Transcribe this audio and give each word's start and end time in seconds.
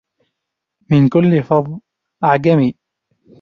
من 0.89 1.09
كل 1.09 1.43
فظ 1.43 1.79
أعجمي 2.23 2.75